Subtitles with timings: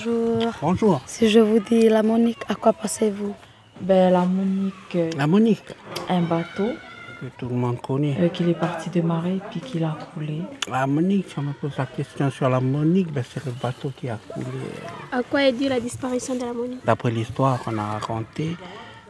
[0.00, 0.52] Bonjour.
[0.60, 1.00] Bonjour.
[1.06, 3.34] Si je vous dis la Monique, à quoi pensez-vous?
[3.80, 5.64] Ben, la Monique, euh, La Monique,
[6.10, 6.68] un bateau
[7.18, 8.14] que tout le monde connaît.
[8.20, 10.42] euh, qu'il est parti de marée puis qu'il a coulé.
[10.70, 13.90] La Monique, si on me pose la question sur la Monique, ben, c'est le bateau
[13.96, 14.46] qui a coulé.
[15.12, 16.84] À quoi est due la disparition de la Monique?
[16.84, 18.54] D'après l'histoire qu'on a racontée,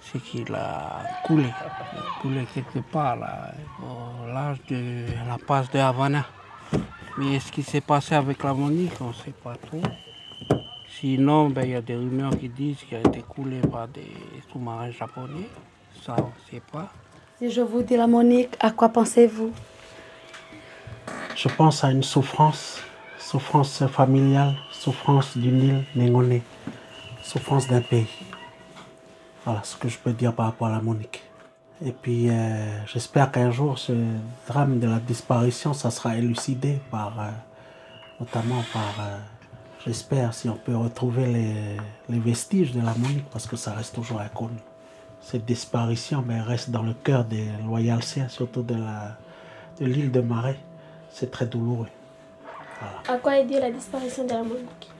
[0.00, 1.42] c'est qu'il a coulé.
[1.42, 3.52] Il a coulé quelque part là,
[3.82, 6.24] au large de la passe de Havana.
[7.16, 9.82] Mais ce qui s'est passé avec la Monique, on ne sait pas trop.
[10.88, 14.12] Sinon, ben, il y a des rumeurs qui disent qu'il a été coulé par des
[14.50, 15.48] sous-marins japonais.
[16.02, 16.88] Ça, on ne sait pas.
[17.38, 19.52] Si je vous dis la Monique, à quoi pensez-vous?
[21.36, 22.80] Je pense à une souffrance,
[23.18, 26.42] souffrance familiale, souffrance d'une île Négoné,
[27.22, 28.08] souffrance d'un pays.
[29.44, 31.22] Voilà ce que je peux dire par rapport à la Monique.
[31.84, 33.92] Et puis euh, j'espère qu'un jour ce
[34.48, 37.30] drame de la disparition, ça sera élucidé par, euh,
[38.18, 39.18] notamment par, euh,
[39.84, 41.76] j'espère si on peut retrouver les,
[42.08, 44.58] les vestiges de la Monique parce que ça reste toujours inconnu.
[45.20, 48.76] Cette disparition ben, reste dans le cœur des loyalciens, surtout de
[49.80, 50.58] l'île de Marais.
[51.10, 51.88] C'est très douloureux.
[53.08, 54.90] À quoi est due la disparition de la Monique?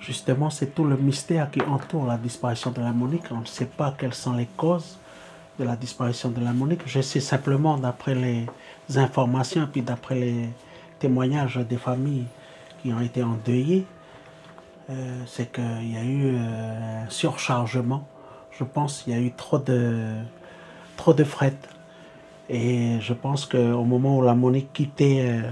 [0.00, 3.24] Justement, c'est tout le mystère qui entoure la disparition de la Monique.
[3.30, 4.98] On ne sait pas quelles sont les causes
[5.58, 6.82] de la disparition de la Monique.
[6.86, 8.46] Je sais simplement, d'après les
[8.96, 10.48] informations et puis d'après les
[11.00, 12.26] témoignages des familles
[12.86, 13.84] qui ont été endeuillées,
[14.90, 18.06] euh, c'est qu'il y a eu euh, un surchargement.
[18.52, 20.14] Je pense qu'il y a eu trop de,
[20.96, 21.56] trop de fret.
[22.48, 25.50] Et je pense qu'au moment où la Monique quittait euh,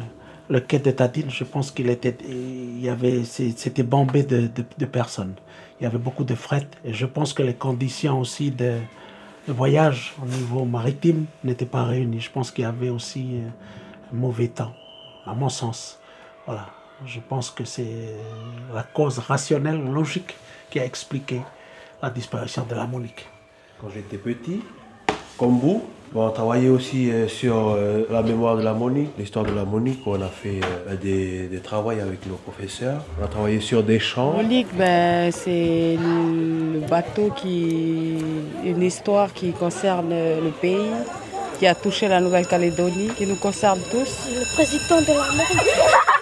[0.49, 5.35] le quai de Tadine, je pense qu'il était, il y avait, c'était bombé de, personnes.
[5.81, 6.69] Il y avait beaucoup de fret.
[6.85, 8.79] Et je pense que les conditions aussi de,
[9.49, 12.21] de voyage au niveau maritime n'étaient pas réunies.
[12.21, 13.41] Je pense qu'il y avait aussi
[14.13, 14.73] un mauvais temps,
[15.27, 15.99] à mon sens.
[16.47, 16.84] Voilà.
[17.07, 18.17] Je pense que c'est
[18.73, 20.35] la cause rationnelle, logique,
[20.71, 21.43] qui a expliqué
[22.03, 23.27] la disparition de la Monique.
[23.81, 24.63] Quand j'étais petit,
[25.37, 29.53] comme vous, on travaillait aussi euh, sur euh, la mémoire de la Monique, l'histoire de
[29.53, 30.01] la Monique.
[30.07, 33.03] On a fait euh, des, des travaux avec nos professeurs.
[33.21, 34.33] On a travaillé sur des champs.
[34.33, 38.17] Monique, ben, c'est le bateau qui.
[38.65, 40.93] une histoire qui concerne le pays,
[41.59, 44.29] qui a touché la Nouvelle-Calédonie, qui nous concerne tous.
[44.31, 46.14] Le président de la Monique